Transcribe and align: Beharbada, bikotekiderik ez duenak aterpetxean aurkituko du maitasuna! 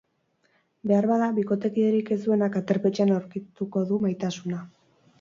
Beharbada, 0.91 1.27
bikotekiderik 1.35 2.11
ez 2.17 2.19
duenak 2.23 2.59
aterpetxean 2.63 3.15
aurkituko 3.21 3.89
du 3.93 4.05
maitasuna! 4.09 4.69